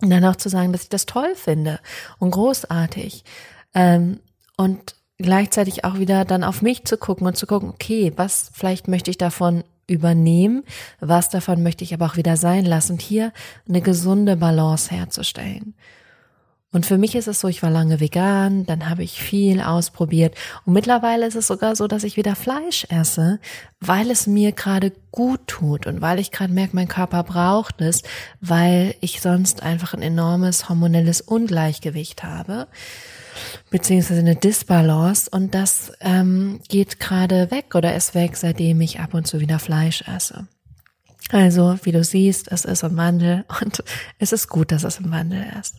Und 0.00 0.10
dann 0.10 0.24
auch 0.24 0.36
zu 0.36 0.48
sagen, 0.48 0.72
dass 0.72 0.84
ich 0.84 0.88
das 0.88 1.06
toll 1.06 1.34
finde 1.34 1.80
und 2.18 2.30
großartig. 2.30 3.24
Ähm, 3.74 4.20
und 4.56 4.94
gleichzeitig 5.20 5.84
auch 5.84 5.98
wieder 5.98 6.24
dann 6.24 6.44
auf 6.44 6.62
mich 6.62 6.84
zu 6.84 6.96
gucken 6.96 7.26
und 7.26 7.36
zu 7.36 7.46
gucken, 7.46 7.70
okay, 7.70 8.12
was 8.16 8.50
vielleicht 8.54 8.88
möchte 8.88 9.10
ich 9.10 9.18
davon 9.18 9.64
übernehmen, 9.86 10.62
was 11.00 11.28
davon 11.28 11.62
möchte 11.62 11.84
ich 11.84 11.92
aber 11.92 12.06
auch 12.06 12.16
wieder 12.16 12.36
sein 12.36 12.64
lassen 12.64 12.92
und 12.92 13.02
hier 13.02 13.32
eine 13.68 13.80
gesunde 13.80 14.36
Balance 14.36 14.90
herzustellen. 14.94 15.74
Und 16.72 16.86
für 16.86 16.98
mich 16.98 17.16
ist 17.16 17.26
es 17.26 17.40
so, 17.40 17.48
ich 17.48 17.64
war 17.64 17.70
lange 17.70 17.98
vegan, 17.98 18.64
dann 18.64 18.88
habe 18.88 19.02
ich 19.02 19.20
viel 19.20 19.60
ausprobiert 19.60 20.36
und 20.64 20.72
mittlerweile 20.72 21.26
ist 21.26 21.34
es 21.34 21.48
sogar 21.48 21.74
so, 21.74 21.88
dass 21.88 22.04
ich 22.04 22.16
wieder 22.16 22.36
Fleisch 22.36 22.86
esse, 22.90 23.40
weil 23.80 24.08
es 24.08 24.28
mir 24.28 24.52
gerade 24.52 24.92
gut 25.10 25.40
tut 25.48 25.88
und 25.88 26.00
weil 26.00 26.20
ich 26.20 26.30
gerade 26.30 26.52
merke, 26.52 26.76
mein 26.76 26.86
Körper 26.86 27.24
braucht 27.24 27.80
es, 27.80 28.04
weil 28.40 28.94
ich 29.00 29.20
sonst 29.20 29.64
einfach 29.64 29.94
ein 29.94 30.02
enormes 30.02 30.68
hormonelles 30.68 31.20
Ungleichgewicht 31.20 32.22
habe 32.22 32.68
beziehungsweise 33.70 34.20
eine 34.20 34.36
Disbalance 34.36 35.28
und 35.30 35.54
das 35.54 35.92
ähm, 36.00 36.60
geht 36.68 37.00
gerade 37.00 37.50
weg 37.50 37.74
oder 37.74 37.94
ist 37.94 38.14
weg, 38.14 38.36
seitdem 38.36 38.80
ich 38.80 39.00
ab 39.00 39.14
und 39.14 39.26
zu 39.26 39.40
wieder 39.40 39.58
Fleisch 39.58 40.02
esse. 40.06 40.46
Also, 41.32 41.78
wie 41.84 41.92
du 41.92 42.02
siehst, 42.02 42.50
es 42.50 42.64
ist 42.64 42.82
im 42.82 42.96
Wandel 42.96 43.44
und 43.60 43.82
es 44.18 44.32
ist 44.32 44.48
gut, 44.48 44.72
dass 44.72 44.84
es 44.84 44.98
im 44.98 45.10
Wandel 45.10 45.44
ist. 45.60 45.76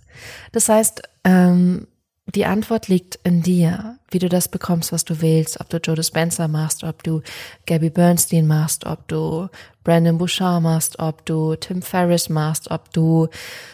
Das 0.51 0.69
heißt, 0.69 1.01
ähm, 1.23 1.87
die 2.27 2.45
Antwort 2.45 2.87
liegt 2.87 3.19
in 3.23 3.41
dir, 3.41 3.97
wie 4.09 4.19
du 4.19 4.29
das 4.29 4.47
bekommst, 4.47 4.91
was 4.91 5.05
du 5.05 5.21
willst, 5.21 5.59
ob 5.59 5.69
du 5.69 5.77
Joe 5.77 5.95
Dispenza 5.95 6.47
machst, 6.47 6.83
ob 6.83 7.03
du 7.03 7.21
Gabby 7.65 7.89
Bernstein 7.89 8.47
machst, 8.47 8.85
ob 8.85 9.07
du 9.07 9.49
Brandon 9.83 10.17
Bouchard 10.17 10.61
machst, 10.61 10.99
ob 10.99 11.25
du 11.25 11.55
Tim 11.55 11.81
Ferriss 11.81 12.29
machst, 12.29 12.69
ob 12.69 12.93
du 12.93 13.27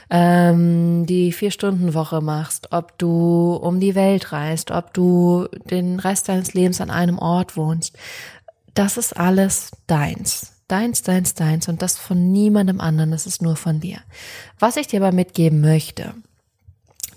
ähm, 0.09 1.05
die 1.05 1.31
Vier-Stunden-Woche 1.33 2.21
machst, 2.21 2.71
ob 2.71 2.97
du 2.97 3.53
um 3.55 3.79
die 3.79 3.95
Welt 3.95 4.31
reist, 4.31 4.71
ob 4.71 4.93
du 4.93 5.47
den 5.69 5.99
Rest 5.99 6.29
deines 6.29 6.53
Lebens 6.53 6.79
an 6.79 6.89
einem 6.89 7.19
Ort 7.19 7.57
wohnst. 7.57 7.97
Das 8.73 8.97
ist 8.97 9.17
alles 9.17 9.71
deins. 9.87 10.53
Deins, 10.67 11.01
deins, 11.01 11.33
deins 11.33 11.69
und 11.69 11.81
das 11.81 11.97
von 11.97 12.31
niemandem 12.31 12.81
anderen, 12.81 13.11
das 13.11 13.25
ist 13.25 13.41
nur 13.41 13.55
von 13.55 13.79
dir. 13.79 13.99
Was 14.59 14.75
ich 14.75 14.87
dir 14.87 15.01
aber 15.01 15.15
mitgeben 15.15 15.61
möchte, 15.61 16.13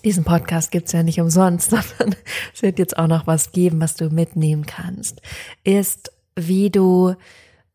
diesen 0.04 0.24
Podcast 0.24 0.70
gibt's 0.70 0.92
ja 0.92 1.02
nicht 1.02 1.20
umsonst, 1.20 1.70
sondern 1.98 2.16
es 2.54 2.62
wird 2.62 2.78
jetzt 2.78 2.98
auch 2.98 3.06
noch 3.06 3.26
was 3.26 3.52
geben, 3.52 3.80
was 3.80 3.96
du 3.96 4.10
mitnehmen 4.10 4.66
kannst, 4.66 5.20
ist, 5.64 6.12
wie 6.36 6.70
du 6.70 7.14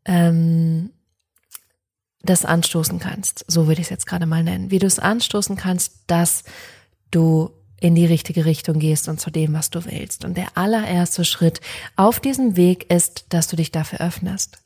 ähm, 0.06 0.92
das 2.24 2.46
anstoßen 2.46 3.00
kannst. 3.00 3.46
So 3.48 3.68
würde 3.68 3.82
ich 3.82 3.88
es 3.88 3.92
jetzt 3.92 4.08
gerade 4.08 4.26
mal 4.26 4.44
nennen. 4.44 4.72
Wie 4.72 4.80
du 4.80 4.88
es 4.88 5.00
anstoßen 5.00 5.56
kannst, 5.56 5.94
dass 6.08 6.44
du 7.12 7.52
in 7.80 7.94
die 7.94 8.06
richtige 8.06 8.46
Richtung 8.46 8.80
gehst 8.80 9.08
und 9.10 9.20
zu 9.20 9.30
dem, 9.30 9.54
was 9.54 9.70
du 9.70 9.86
willst. 9.86 10.26
Und 10.26 10.38
der 10.38 10.58
allererste 10.58 11.26
Schritt 11.26 11.62
auf 11.96 12.20
diesem 12.20 12.56
Weg 12.56 12.92
ist, 12.92 13.26
dass 13.30 13.48
du 13.48 13.56
dich 13.56 13.72
dafür 13.72 14.02
öffnest. 14.02 14.64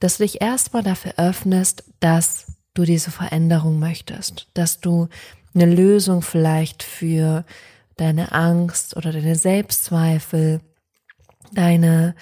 Dass 0.00 0.16
du 0.16 0.24
dich 0.24 0.40
erstmal 0.40 0.82
dafür 0.82 1.14
öffnest, 1.18 1.84
dass 2.00 2.46
du 2.72 2.84
diese 2.84 3.10
Veränderung 3.10 3.78
möchtest, 3.78 4.48
dass 4.54 4.80
du 4.80 5.08
eine 5.54 5.66
Lösung 5.66 6.22
vielleicht 6.22 6.82
für 6.82 7.44
deine 7.96 8.32
Angst 8.32 8.96
oder 8.96 9.12
deine 9.12 9.36
Selbstzweifel, 9.36 10.60
deine 11.52 12.14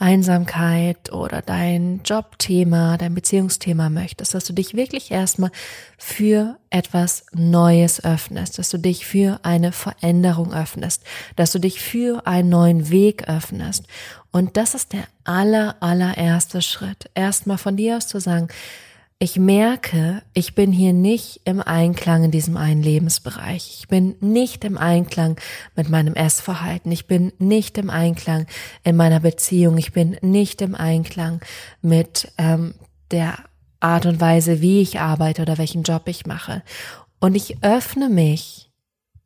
Einsamkeit 0.00 1.12
oder 1.12 1.42
dein 1.42 2.00
Jobthema, 2.04 2.96
dein 2.96 3.14
Beziehungsthema 3.14 3.90
möchtest, 3.90 4.32
dass 4.32 4.46
du 4.46 4.54
dich 4.54 4.74
wirklich 4.74 5.10
erstmal 5.10 5.50
für 5.98 6.58
etwas 6.70 7.26
Neues 7.32 8.02
öffnest, 8.02 8.58
dass 8.58 8.70
du 8.70 8.78
dich 8.78 9.04
für 9.04 9.40
eine 9.42 9.72
Veränderung 9.72 10.54
öffnest, 10.54 11.04
dass 11.36 11.52
du 11.52 11.58
dich 11.58 11.82
für 11.82 12.26
einen 12.26 12.48
neuen 12.48 12.88
Weg 12.88 13.28
öffnest. 13.28 13.84
Und 14.32 14.56
das 14.56 14.74
ist 14.74 14.94
der 14.94 15.04
aller, 15.24 15.76
allererste 15.80 16.62
Schritt. 16.62 17.10
Erstmal 17.14 17.58
von 17.58 17.76
dir 17.76 17.98
aus 17.98 18.08
zu 18.08 18.20
sagen, 18.20 18.48
ich 19.22 19.36
merke, 19.36 20.22
ich 20.32 20.54
bin 20.54 20.72
hier 20.72 20.94
nicht 20.94 21.42
im 21.44 21.60
Einklang 21.60 22.24
in 22.24 22.30
diesem 22.30 22.56
einen 22.56 22.82
Lebensbereich. 22.82 23.76
Ich 23.78 23.86
bin 23.86 24.16
nicht 24.20 24.64
im 24.64 24.78
Einklang 24.78 25.38
mit 25.76 25.90
meinem 25.90 26.14
Essverhalten. 26.14 26.90
Ich 26.90 27.06
bin 27.06 27.30
nicht 27.38 27.76
im 27.76 27.90
Einklang 27.90 28.46
in 28.82 28.96
meiner 28.96 29.20
Beziehung. 29.20 29.76
Ich 29.76 29.92
bin 29.92 30.16
nicht 30.22 30.62
im 30.62 30.74
Einklang 30.74 31.42
mit 31.82 32.32
ähm, 32.38 32.72
der 33.10 33.36
Art 33.78 34.06
und 34.06 34.22
Weise, 34.22 34.62
wie 34.62 34.80
ich 34.80 35.00
arbeite 35.00 35.42
oder 35.42 35.58
welchen 35.58 35.82
Job 35.82 36.04
ich 36.06 36.24
mache. 36.24 36.62
Und 37.18 37.34
ich 37.34 37.62
öffne 37.62 38.08
mich 38.08 38.70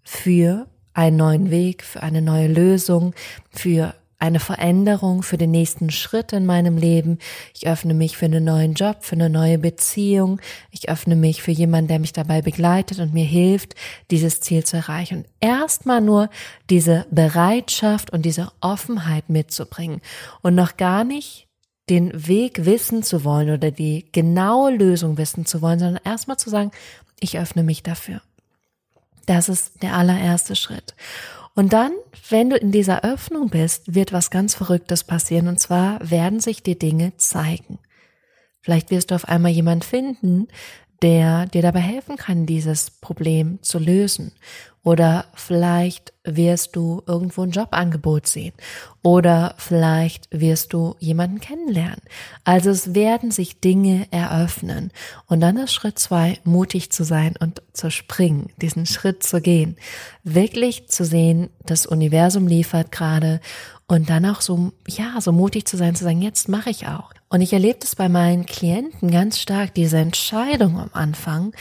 für 0.02 0.66
einen 0.92 1.16
neuen 1.16 1.50
Weg, 1.52 1.84
für 1.84 2.02
eine 2.02 2.20
neue 2.20 2.48
Lösung, 2.48 3.14
für 3.52 3.94
eine 4.24 4.40
Veränderung 4.40 5.22
für 5.22 5.36
den 5.36 5.50
nächsten 5.50 5.90
Schritt 5.90 6.32
in 6.32 6.46
meinem 6.46 6.78
Leben. 6.78 7.18
Ich 7.54 7.66
öffne 7.66 7.92
mich 7.92 8.16
für 8.16 8.24
einen 8.24 8.44
neuen 8.44 8.72
Job, 8.72 8.98
für 9.04 9.16
eine 9.16 9.28
neue 9.28 9.58
Beziehung. 9.58 10.40
Ich 10.70 10.88
öffne 10.88 11.14
mich 11.14 11.42
für 11.42 11.50
jemanden, 11.50 11.88
der 11.88 11.98
mich 11.98 12.14
dabei 12.14 12.40
begleitet 12.40 13.00
und 13.00 13.12
mir 13.12 13.24
hilft, 13.24 13.74
dieses 14.10 14.40
Ziel 14.40 14.64
zu 14.64 14.78
erreichen. 14.78 15.18
Und 15.18 15.26
erstmal 15.40 16.00
nur 16.00 16.30
diese 16.70 17.06
Bereitschaft 17.10 18.10
und 18.10 18.22
diese 18.22 18.50
Offenheit 18.60 19.28
mitzubringen 19.28 20.00
und 20.40 20.54
noch 20.54 20.76
gar 20.78 21.04
nicht 21.04 21.46
den 21.90 22.26
Weg 22.26 22.64
wissen 22.64 23.02
zu 23.02 23.24
wollen 23.24 23.50
oder 23.50 23.70
die 23.70 24.06
genaue 24.10 24.74
Lösung 24.74 25.18
wissen 25.18 25.44
zu 25.44 25.60
wollen, 25.60 25.78
sondern 25.78 26.00
erstmal 26.02 26.38
zu 26.38 26.48
sagen, 26.48 26.70
ich 27.20 27.38
öffne 27.38 27.62
mich 27.62 27.82
dafür. 27.82 28.22
Das 29.26 29.50
ist 29.50 29.82
der 29.82 29.94
allererste 29.94 30.56
Schritt. 30.56 30.94
Und 31.54 31.72
dann, 31.72 31.92
wenn 32.30 32.50
du 32.50 32.56
in 32.56 32.72
dieser 32.72 33.04
Öffnung 33.04 33.48
bist, 33.48 33.94
wird 33.94 34.12
was 34.12 34.30
ganz 34.30 34.54
Verrücktes 34.54 35.04
passieren. 35.04 35.48
Und 35.48 35.60
zwar 35.60 35.98
werden 36.08 36.40
sich 36.40 36.62
die 36.62 36.78
Dinge 36.78 37.16
zeigen. 37.16 37.78
Vielleicht 38.60 38.90
wirst 38.90 39.10
du 39.10 39.14
auf 39.14 39.28
einmal 39.28 39.52
jemand 39.52 39.84
finden, 39.84 40.48
der 41.02 41.46
dir 41.46 41.62
dabei 41.62 41.80
helfen 41.80 42.16
kann, 42.16 42.46
dieses 42.46 42.90
Problem 42.90 43.58
zu 43.62 43.78
lösen. 43.78 44.32
Oder 44.84 45.24
vielleicht 45.34 46.12
wirst 46.24 46.76
du 46.76 47.02
irgendwo 47.06 47.42
ein 47.42 47.50
Jobangebot 47.50 48.26
sehen. 48.26 48.52
Oder 49.02 49.54
vielleicht 49.56 50.28
wirst 50.30 50.74
du 50.74 50.94
jemanden 50.98 51.40
kennenlernen. 51.40 52.00
Also 52.44 52.70
es 52.70 52.94
werden 52.94 53.30
sich 53.30 53.60
Dinge 53.60 54.06
eröffnen. 54.10 54.90
Und 55.26 55.40
dann 55.40 55.56
ist 55.56 55.72
Schritt 55.72 55.98
zwei, 55.98 56.38
mutig 56.44 56.92
zu 56.92 57.02
sein 57.02 57.34
und 57.40 57.62
zu 57.72 57.90
springen, 57.90 58.50
diesen 58.60 58.84
Schritt 58.84 59.22
zu 59.22 59.40
gehen. 59.40 59.76
Wirklich 60.22 60.88
zu 60.88 61.04
sehen, 61.04 61.48
das 61.64 61.86
Universum 61.86 62.46
liefert 62.46 62.92
gerade 62.92 63.40
und 63.86 64.10
dann 64.10 64.26
auch 64.26 64.42
so, 64.42 64.72
ja, 64.86 65.20
so 65.20 65.32
mutig 65.32 65.66
zu 65.66 65.76
sein, 65.76 65.94
zu 65.94 66.04
sagen, 66.04 66.22
jetzt 66.22 66.48
mache 66.48 66.70
ich 66.70 66.86
auch. 66.86 67.10
Und 67.28 67.40
ich 67.40 67.52
erlebe 67.52 67.78
das 67.80 67.96
bei 67.96 68.08
meinen 68.08 68.46
Klienten 68.46 69.10
ganz 69.10 69.38
stark, 69.38 69.74
diese 69.74 69.98
Entscheidung 69.98 70.78
am 70.78 70.90
Anfang, 70.92 71.52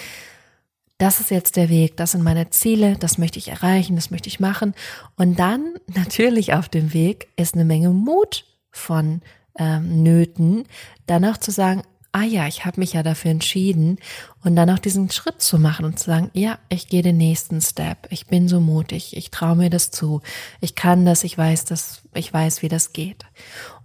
das 0.98 1.20
ist 1.20 1.32
jetzt 1.32 1.56
der 1.56 1.70
Weg, 1.70 1.98
das 1.98 2.12
sind 2.12 2.24
meine 2.24 2.50
Ziele, 2.50 2.96
das 2.98 3.18
möchte 3.18 3.40
ich 3.40 3.50
erreichen, 3.50 3.96
das 3.96 4.12
möchte 4.12 4.30
ich 4.30 4.40
machen. 4.40 4.74
Und 5.16 5.40
dann 5.40 5.74
natürlich 5.88 6.54
auf 6.54 6.70
dem 6.70 6.94
Weg 6.94 7.28
ist 7.36 7.56
eine 7.56 7.66
Menge 7.66 7.90
Mut 7.90 8.46
von 8.72 9.22
ähm, 9.58 10.04
Nöten, 10.04 10.66
danach 11.06 11.38
zu 11.38 11.52
sagen, 11.52 11.84
ah 12.14 12.24
ja, 12.24 12.48
ich 12.48 12.64
habe 12.64 12.80
mich 12.80 12.94
ja 12.94 13.02
dafür 13.02 13.32
entschieden. 13.32 13.98
Und 14.44 14.56
dann 14.56 14.70
auch 14.70 14.80
diesen 14.80 15.10
Schritt 15.10 15.42
zu 15.42 15.58
machen 15.58 15.84
und 15.84 15.98
zu 15.98 16.06
sagen, 16.06 16.30
ja, 16.34 16.60
ich 16.70 16.88
gehe 16.88 17.02
den 17.02 17.18
nächsten 17.18 17.60
Step, 17.60 18.08
ich 18.12 18.28
bin 18.28 18.48
so 18.48 18.60
mutig, 18.60 19.18
ich 19.18 19.32
traue 19.32 19.56
mir 19.56 19.70
das 19.70 19.90
zu, 19.90 20.22
ich 20.62 20.76
kann 20.76 21.06
das, 21.06 21.24
ich 21.24 21.38
weiß 21.38 21.66
das, 21.66 22.04
ich 22.14 22.32
weiß, 22.32 22.62
wie 22.62 22.70
das 22.70 22.94
geht. 22.94 23.26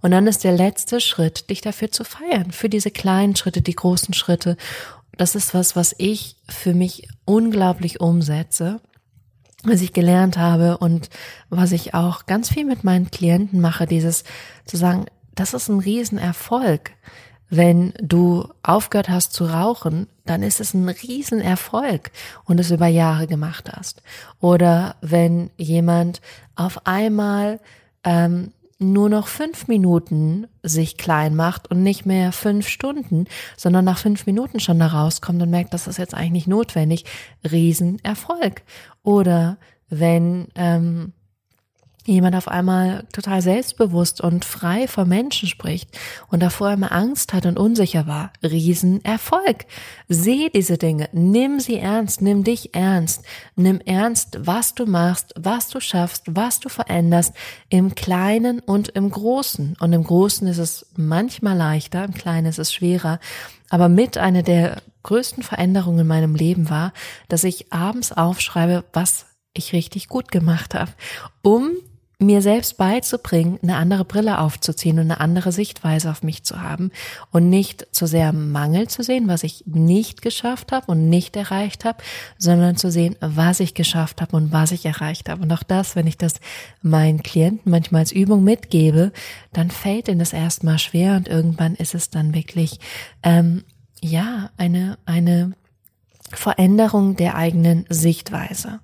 Und 0.01 0.11
dann 0.11 0.27
ist 0.27 0.43
der 0.43 0.51
letzte 0.51 1.01
Schritt, 1.01 1.49
dich 1.49 1.61
dafür 1.61 1.91
zu 1.91 2.03
feiern, 2.03 2.51
für 2.51 2.69
diese 2.69 2.91
kleinen 2.91 3.35
Schritte, 3.35 3.63
die 3.63 3.75
großen 3.75 4.13
Schritte 4.13 4.57
das 5.19 5.35
ist 5.35 5.53
was, 5.53 5.75
was 5.75 5.93
ich 5.97 6.37
für 6.47 6.73
mich 6.73 7.09
unglaublich 7.25 7.99
umsetze, 7.99 8.79
was 9.65 9.81
ich 9.81 9.91
gelernt 9.91 10.37
habe 10.37 10.77
und 10.77 11.09
was 11.49 11.73
ich 11.73 11.93
auch 11.93 12.25
ganz 12.25 12.49
viel 12.49 12.63
mit 12.63 12.85
meinen 12.85 13.11
Klienten 13.11 13.59
mache, 13.59 13.85
dieses 13.85 14.23
zu 14.63 14.77
sagen, 14.77 15.07
das 15.35 15.53
ist 15.53 15.67
ein 15.67 15.79
Riesenerfolg. 15.79 16.91
Wenn 17.49 17.91
du 18.01 18.47
aufgehört 18.63 19.09
hast 19.09 19.33
zu 19.33 19.43
rauchen, 19.47 20.07
dann 20.25 20.41
ist 20.41 20.61
es 20.61 20.73
ein 20.73 20.87
Riesenerfolg 20.87 22.11
und 22.45 22.57
es 22.57 22.71
über 22.71 22.87
Jahre 22.87 23.27
gemacht 23.27 23.69
hast. 23.75 24.01
Oder 24.39 24.95
wenn 25.01 25.49
jemand 25.57 26.21
auf 26.55 26.87
einmal 26.87 27.59
ähm, 28.05 28.53
nur 28.79 29.09
noch 29.09 29.27
fünf 29.27 29.67
Minuten 29.67 30.47
sich 30.63 30.97
klein 30.97 31.35
macht 31.35 31.69
und 31.69 31.83
nicht 31.83 32.05
mehr 32.05 32.31
fünf 32.31 32.67
Stunden, 32.67 33.25
sondern 33.57 33.83
nach 33.83 33.97
fünf 33.97 34.25
Minuten 34.25 34.61
schon 34.61 34.79
da 34.79 34.87
rauskommt 34.87 35.41
und 35.41 35.49
merkt, 35.49 35.73
das 35.73 35.87
ist 35.87 35.97
jetzt 35.97 36.15
eigentlich 36.15 36.31
nicht 36.31 36.47
notwendig, 36.47 37.03
Riesenerfolg. 37.49 38.63
Oder 39.03 39.57
wenn 39.89 40.47
ähm, 40.55 41.13
jemand 42.05 42.35
auf 42.35 42.47
einmal 42.47 43.05
total 43.11 43.41
selbstbewusst 43.41 44.21
und 44.21 44.45
frei 44.45 44.87
vor 44.87 45.05
Menschen 45.05 45.47
spricht 45.47 45.89
und 46.29 46.41
davor 46.41 46.71
immer 46.71 46.91
Angst 46.91 47.33
hat 47.33 47.45
und 47.45 47.59
unsicher 47.59 48.07
war, 48.07 48.31
Riesenerfolg. 48.43 49.65
Seh 50.07 50.49
diese 50.49 50.77
Dinge, 50.77 51.09
nimm 51.11 51.59
sie 51.59 51.77
ernst, 51.77 52.21
nimm 52.21 52.43
dich 52.43 52.73
ernst, 52.73 53.23
nimm 53.55 53.79
ernst, 53.81 54.39
was 54.41 54.73
du 54.73 54.85
machst, 54.85 55.33
was 55.37 55.67
du 55.67 55.79
schaffst, 55.79 56.23
was 56.27 56.59
du 56.59 56.69
veränderst, 56.69 57.33
im 57.69 57.95
Kleinen 57.95 58.59
und 58.59 58.89
im 58.89 59.11
Großen. 59.11 59.75
Und 59.79 59.93
im 59.93 60.03
Großen 60.03 60.47
ist 60.47 60.57
es 60.57 60.87
manchmal 60.95 61.57
leichter, 61.57 62.05
im 62.05 62.13
Kleinen 62.13 62.47
ist 62.47 62.59
es 62.59 62.73
schwerer. 62.73 63.19
Aber 63.69 63.87
mit 63.87 64.17
einer 64.17 64.41
der 64.41 64.81
größten 65.03 65.43
Veränderungen 65.43 65.99
in 65.99 66.07
meinem 66.07 66.35
Leben 66.35 66.69
war, 66.69 66.93
dass 67.27 67.43
ich 67.43 67.71
abends 67.71 68.11
aufschreibe, 68.11 68.83
was 68.93 69.27
ich 69.53 69.73
richtig 69.73 70.07
gut 70.07 70.31
gemacht 70.31 70.73
habe, 70.73 70.91
um 71.41 71.71
mir 72.21 72.41
selbst 72.41 72.75
beizubringen, 72.75 73.59
eine 73.63 73.77
andere 73.77 74.03
Brille 74.03 74.39
aufzuziehen 74.39 74.99
und 74.99 75.05
eine 75.05 75.21
andere 75.21 75.53
Sichtweise 75.53 76.11
auf 76.11 76.21
mich 76.21 76.43
zu 76.43 76.61
haben 76.61 76.91
und 77.31 77.49
nicht 77.49 77.87
zu 77.95 78.07
sehr 78.07 78.33
Mangel 78.33 78.89
zu 78.89 79.03
sehen, 79.03 79.29
was 79.29 79.43
ich 79.43 79.63
nicht 79.65 80.21
geschafft 80.21 80.73
habe 80.73 80.91
und 80.91 81.07
nicht 81.07 81.37
erreicht 81.37 81.85
habe, 81.85 82.03
sondern 82.37 82.75
zu 82.75 82.91
sehen, 82.91 83.15
was 83.21 83.61
ich 83.61 83.73
geschafft 83.73 84.21
habe 84.21 84.35
und 84.35 84.51
was 84.51 84.73
ich 84.73 84.85
erreicht 84.85 85.29
habe. 85.29 85.43
Und 85.43 85.53
auch 85.53 85.63
das, 85.63 85.95
wenn 85.95 86.07
ich 86.07 86.17
das 86.17 86.41
meinen 86.81 87.23
Klienten 87.23 87.71
manchmal 87.71 88.01
als 88.01 88.11
Übung 88.11 88.43
mitgebe, 88.43 89.13
dann 89.53 89.71
fällt 89.71 90.09
ihnen 90.09 90.19
das 90.19 90.33
erstmal 90.33 90.77
schwer 90.77 91.15
und 91.15 91.29
irgendwann 91.29 91.75
ist 91.75 91.95
es 91.95 92.09
dann 92.09 92.33
wirklich 92.35 92.81
ähm, 93.23 93.63
ja 94.01 94.49
eine 94.57 94.97
eine 95.05 95.53
Veränderung 96.31 97.15
der 97.15 97.35
eigenen 97.35 97.85
Sichtweise. 97.89 98.81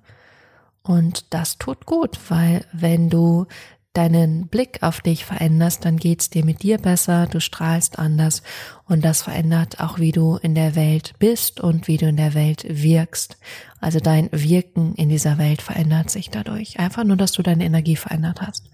Und 0.86 1.34
das 1.34 1.58
tut 1.58 1.84
gut, 1.84 2.18
weil 2.28 2.64
wenn 2.72 3.10
du 3.10 3.46
deinen 3.92 4.46
Blick 4.46 4.82
auf 4.82 5.00
dich 5.00 5.24
veränderst, 5.24 5.84
dann 5.84 5.96
geht's 5.96 6.28
dir 6.28 6.44
mit 6.44 6.62
dir 6.62 6.78
besser, 6.78 7.26
du 7.26 7.40
strahlst 7.40 7.98
anders 7.98 8.42
und 8.84 9.04
das 9.04 9.22
verändert 9.22 9.80
auch, 9.80 9.98
wie 9.98 10.12
du 10.12 10.36
in 10.36 10.54
der 10.54 10.74
Welt 10.74 11.14
bist 11.18 11.60
und 11.60 11.88
wie 11.88 11.96
du 11.96 12.06
in 12.06 12.16
der 12.16 12.34
Welt 12.34 12.66
wirkst. 12.68 13.38
Also 13.80 13.98
dein 13.98 14.28
Wirken 14.32 14.94
in 14.94 15.08
dieser 15.08 15.38
Welt 15.38 15.62
verändert 15.62 16.10
sich 16.10 16.30
dadurch. 16.30 16.78
Einfach 16.78 17.04
nur, 17.04 17.16
dass 17.16 17.32
du 17.32 17.42
deine 17.42 17.64
Energie 17.64 17.96
verändert 17.96 18.42
hast. 18.42 18.68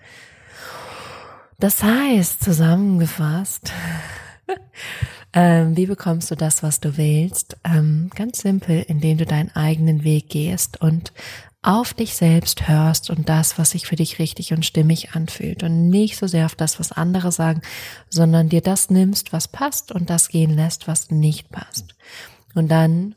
Das 1.58 1.82
heißt, 1.82 2.42
zusammengefasst, 2.42 3.72
ähm, 5.32 5.76
wie 5.76 5.86
bekommst 5.86 6.30
du 6.32 6.34
das, 6.34 6.64
was 6.64 6.80
du 6.80 6.96
willst? 6.96 7.56
Ähm, 7.62 8.10
ganz 8.16 8.40
simpel, 8.40 8.84
indem 8.88 9.18
du 9.18 9.24
deinen 9.24 9.54
eigenen 9.54 10.02
Weg 10.02 10.28
gehst 10.30 10.80
und 10.80 11.12
auf 11.62 11.94
dich 11.94 12.14
selbst 12.14 12.68
hörst 12.68 13.08
und 13.08 13.28
das, 13.28 13.56
was 13.56 13.70
sich 13.70 13.86
für 13.86 13.94
dich 13.94 14.18
richtig 14.18 14.52
und 14.52 14.66
stimmig 14.66 15.14
anfühlt 15.14 15.62
und 15.62 15.88
nicht 15.88 16.16
so 16.16 16.26
sehr 16.26 16.46
auf 16.46 16.56
das, 16.56 16.80
was 16.80 16.90
andere 16.90 17.30
sagen, 17.30 17.62
sondern 18.10 18.48
dir 18.48 18.60
das 18.60 18.90
nimmst, 18.90 19.32
was 19.32 19.46
passt 19.46 19.92
und 19.92 20.10
das 20.10 20.28
gehen 20.28 20.50
lässt, 20.50 20.88
was 20.88 21.10
nicht 21.10 21.50
passt. 21.50 21.94
Und 22.54 22.68
dann 22.68 23.14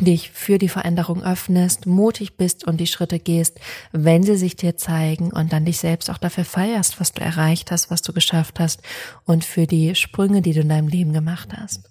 dich 0.00 0.30
für 0.30 0.58
die 0.58 0.68
Veränderung 0.68 1.22
öffnest, 1.22 1.86
mutig 1.86 2.36
bist 2.36 2.64
und 2.66 2.78
die 2.78 2.88
Schritte 2.88 3.20
gehst, 3.20 3.60
wenn 3.92 4.24
sie 4.24 4.36
sich 4.36 4.56
dir 4.56 4.76
zeigen 4.76 5.32
und 5.32 5.52
dann 5.52 5.64
dich 5.64 5.78
selbst 5.78 6.10
auch 6.10 6.18
dafür 6.18 6.44
feierst, 6.44 7.00
was 7.00 7.12
du 7.12 7.22
erreicht 7.22 7.70
hast, 7.70 7.90
was 7.90 8.02
du 8.02 8.12
geschafft 8.12 8.58
hast 8.58 8.82
und 9.24 9.44
für 9.44 9.68
die 9.68 9.94
Sprünge, 9.94 10.42
die 10.42 10.52
du 10.52 10.60
in 10.60 10.68
deinem 10.68 10.88
Leben 10.88 11.12
gemacht 11.12 11.50
hast. 11.56 11.88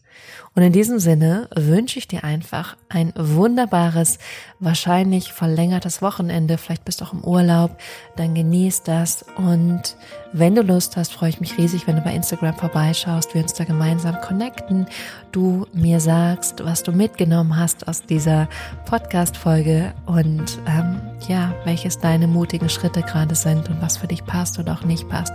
Und 0.56 0.62
in 0.62 0.72
diesem 0.72 1.00
Sinne 1.00 1.48
wünsche 1.56 1.98
ich 1.98 2.08
dir 2.08 2.24
einfach 2.24 2.78
ein 2.90 3.12
wunderbares, 3.16 4.20
wahrscheinlich 4.60 5.34
verlängertes 5.34 6.02
Wochenende. 6.02 6.60
Vielleicht 6.60 6.86
bist 6.86 7.02
du 7.02 7.06
auch 7.06 7.14
im 7.14 7.24
Urlaub, 7.24 7.78
dann 8.16 8.36
genieß 8.36 8.84
das. 8.84 9.26
Und 9.36 9.96
wenn 10.32 10.54
du 10.54 10.62
Lust 10.62 10.96
hast, 10.96 11.14
freue 11.14 11.30
ich 11.30 11.40
mich 11.40 11.58
riesig, 11.58 11.88
wenn 11.88 11.96
du 11.96 12.02
bei 12.02 12.14
Instagram 12.14 12.56
vorbeischaust, 12.56 13.34
wir 13.34 13.42
uns 13.42 13.54
da 13.54 13.64
gemeinsam 13.64 14.22
connecten, 14.22 14.88
du 15.32 15.66
mir 15.74 16.00
sagst, 16.00 16.64
was 16.64 16.84
du 16.84 16.92
mitgenommen 16.92 17.58
hast 17.58 17.88
aus 17.88 18.04
dieser 18.04 18.48
Podcast-Folge 18.86 19.94
und 20.06 20.60
ähm, 20.68 21.02
ja, 21.28 21.54
welches 21.66 22.00
deine 22.00 22.28
mutigen 22.28 22.70
Schritte 22.70 23.02
gerade 23.02 23.36
sind 23.36 23.70
und 23.70 23.82
was 23.82 23.98
für 23.98 24.08
dich 24.08 24.26
passt 24.26 24.60
oder 24.60 24.74
auch 24.74 24.84
nicht 24.84 25.08
passt. 25.10 25.34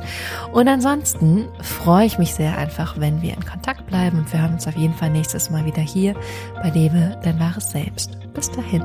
Und 0.53 0.69
ansonsten 0.69 1.47
freue 1.61 2.07
ich 2.07 2.19
mich 2.19 2.35
sehr 2.35 2.57
einfach, 2.57 2.99
wenn 2.99 3.23
wir 3.23 3.35
in 3.35 3.45
Kontakt 3.45 3.87
bleiben 3.87 4.19
und 4.19 4.33
wir 4.33 4.43
hören 4.43 4.55
uns 4.55 4.67
auf 4.67 4.77
jeden 4.77 4.95
Fall 4.95 5.08
nächstes 5.09 5.51
Mal 5.51 5.65
wieder 5.65 5.83
hier 5.83 6.15
bei 6.63 6.71
Lebe 6.71 7.19
dein 7.23 7.39
wahres 7.39 7.71
Selbst. 7.71 8.19
Bis 8.35 8.51
dahin. 8.51 8.83